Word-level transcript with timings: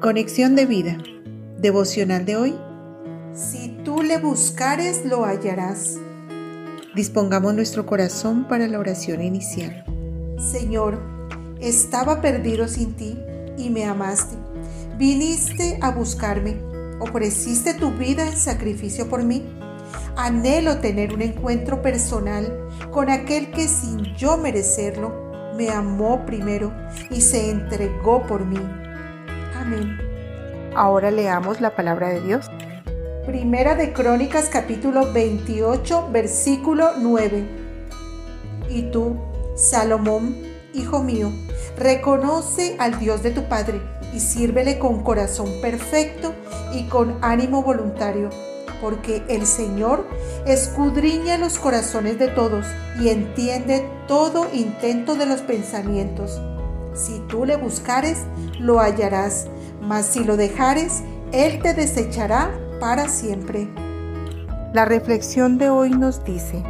Conexión 0.00 0.56
de 0.56 0.64
vida. 0.64 0.96
Devocional 1.58 2.24
de 2.24 2.34
hoy. 2.34 2.54
Si 3.34 3.68
tú 3.84 4.02
le 4.02 4.16
buscares, 4.16 5.04
lo 5.04 5.26
hallarás. 5.26 5.98
Dispongamos 6.94 7.52
nuestro 7.52 7.84
corazón 7.84 8.48
para 8.48 8.66
la 8.66 8.78
oración 8.78 9.22
inicial. 9.22 9.84
Señor, 10.38 11.02
estaba 11.60 12.22
perdido 12.22 12.66
sin 12.66 12.94
ti 12.94 13.18
y 13.58 13.68
me 13.68 13.84
amaste. 13.84 14.36
Viniste 14.96 15.78
a 15.82 15.90
buscarme, 15.90 16.56
ofreciste 16.98 17.74
tu 17.74 17.90
vida 17.90 18.26
en 18.26 18.38
sacrificio 18.38 19.06
por 19.06 19.22
mí. 19.22 19.44
Anhelo 20.16 20.78
tener 20.78 21.12
un 21.12 21.20
encuentro 21.20 21.82
personal 21.82 22.50
con 22.90 23.10
aquel 23.10 23.50
que 23.50 23.68
sin 23.68 24.14
yo 24.16 24.38
merecerlo, 24.38 25.12
me 25.58 25.68
amó 25.68 26.24
primero 26.24 26.72
y 27.10 27.20
se 27.20 27.50
entregó 27.50 28.26
por 28.26 28.46
mí. 28.46 28.60
Ahora 30.74 31.10
leamos 31.10 31.60
la 31.60 31.74
palabra 31.76 32.08
de 32.08 32.20
Dios. 32.20 32.50
Primera 33.26 33.74
de 33.74 33.92
Crónicas 33.92 34.48
capítulo 34.48 35.12
28 35.12 36.08
versículo 36.10 36.92
9. 36.98 37.44
Y 38.68 38.82
tú, 38.90 39.16
Salomón, 39.54 40.36
hijo 40.72 41.02
mío, 41.02 41.30
reconoce 41.76 42.76
al 42.78 42.98
Dios 42.98 43.22
de 43.22 43.30
tu 43.30 43.44
Padre 43.48 43.80
y 44.14 44.20
sírvele 44.20 44.78
con 44.78 45.02
corazón 45.02 45.48
perfecto 45.60 46.34
y 46.72 46.84
con 46.84 47.18
ánimo 47.20 47.62
voluntario, 47.62 48.30
porque 48.80 49.22
el 49.28 49.46
Señor 49.46 50.06
escudriña 50.46 51.38
los 51.38 51.58
corazones 51.58 52.18
de 52.18 52.28
todos 52.28 52.66
y 53.00 53.08
entiende 53.08 53.88
todo 54.08 54.46
intento 54.52 55.14
de 55.14 55.26
los 55.26 55.42
pensamientos. 55.42 56.40
Si 56.94 57.20
tú 57.28 57.44
le 57.44 57.56
buscares, 57.56 58.24
lo 58.58 58.80
hallarás, 58.80 59.46
mas 59.80 60.06
si 60.06 60.24
lo 60.24 60.36
dejares, 60.36 61.02
Él 61.32 61.60
te 61.62 61.74
desechará 61.74 62.50
para 62.80 63.08
siempre. 63.08 63.68
La 64.72 64.84
reflexión 64.84 65.58
de 65.58 65.68
hoy 65.68 65.90
nos 65.90 66.24
dice, 66.24 66.62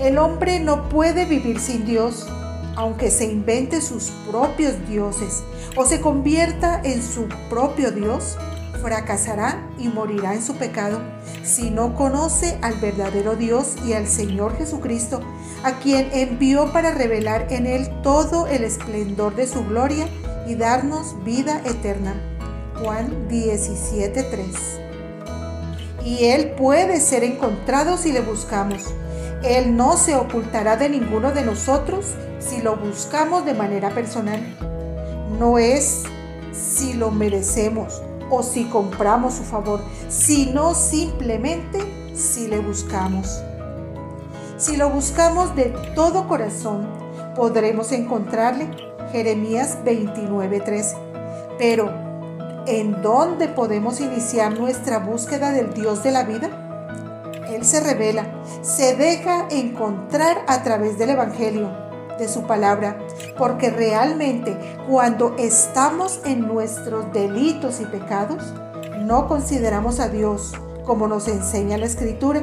el 0.00 0.18
hombre 0.18 0.60
no 0.60 0.88
puede 0.88 1.24
vivir 1.24 1.60
sin 1.60 1.86
Dios, 1.86 2.28
aunque 2.76 3.10
se 3.10 3.24
invente 3.24 3.80
sus 3.80 4.10
propios 4.30 4.74
dioses 4.88 5.42
o 5.76 5.84
se 5.84 6.00
convierta 6.00 6.80
en 6.84 7.02
su 7.02 7.28
propio 7.48 7.90
Dios, 7.90 8.36
fracasará 8.82 9.66
y 9.78 9.88
morirá 9.88 10.34
en 10.34 10.42
su 10.42 10.54
pecado 10.54 11.00
si 11.42 11.70
no 11.70 11.94
conoce 11.94 12.58
al 12.62 12.74
verdadero 12.74 13.36
Dios 13.36 13.76
y 13.86 13.94
al 13.94 14.06
Señor 14.06 14.56
Jesucristo, 14.56 15.20
a 15.64 15.78
quien 15.78 16.08
envió 16.12 16.72
para 16.72 16.92
revelar 16.92 17.46
en 17.50 17.66
él 17.66 17.88
todo 18.02 18.46
el 18.46 18.64
esplendor 18.64 19.34
de 19.34 19.46
su 19.46 19.64
gloria 19.64 20.06
y 20.46 20.54
darnos 20.54 21.16
vida 21.24 21.62
eterna. 21.64 22.35
Juan 22.80 23.28
17:3. 23.28 24.80
Y 26.04 26.26
Él 26.26 26.52
puede 26.52 27.00
ser 27.00 27.24
encontrado 27.24 27.96
si 27.96 28.12
le 28.12 28.20
buscamos. 28.20 28.84
Él 29.42 29.76
no 29.76 29.96
se 29.96 30.14
ocultará 30.16 30.76
de 30.76 30.88
ninguno 30.88 31.32
de 31.32 31.42
nosotros 31.42 32.14
si 32.38 32.62
lo 32.62 32.76
buscamos 32.76 33.44
de 33.44 33.54
manera 33.54 33.90
personal. 33.90 34.40
No 35.38 35.58
es 35.58 36.04
si 36.52 36.94
lo 36.94 37.10
merecemos 37.10 38.02
o 38.30 38.42
si 38.42 38.64
compramos 38.64 39.34
su 39.34 39.44
favor, 39.44 39.80
sino 40.08 40.74
simplemente 40.74 41.80
si 42.14 42.48
le 42.48 42.58
buscamos. 42.58 43.42
Si 44.56 44.76
lo 44.76 44.90
buscamos 44.90 45.54
de 45.54 45.66
todo 45.94 46.26
corazón, 46.26 46.86
podremos 47.34 47.92
encontrarle. 47.92 48.68
Jeremías 49.12 49.78
29:13. 49.84 50.96
Pero, 51.58 52.05
¿en 52.66 53.00
dónde 53.02 53.48
podemos 53.48 54.00
iniciar 54.00 54.58
nuestra 54.58 54.98
búsqueda 54.98 55.52
del 55.52 55.72
Dios 55.72 56.02
de 56.02 56.10
la 56.10 56.24
vida? 56.24 56.50
Él 57.48 57.64
se 57.64 57.80
revela, 57.80 58.26
se 58.62 58.96
deja 58.96 59.46
encontrar 59.50 60.38
a 60.48 60.62
través 60.62 60.98
del 60.98 61.10
Evangelio, 61.10 61.70
de 62.18 62.28
su 62.28 62.42
palabra, 62.42 62.98
porque 63.38 63.70
realmente 63.70 64.56
cuando 64.88 65.36
estamos 65.38 66.20
en 66.24 66.46
nuestros 66.46 67.12
delitos 67.12 67.80
y 67.80 67.84
pecados, 67.84 68.42
no 68.98 69.28
consideramos 69.28 70.00
a 70.00 70.08
Dios 70.08 70.52
como 70.84 71.08
nos 71.08 71.28
enseña 71.28 71.78
la 71.78 71.86
Escritura. 71.86 72.42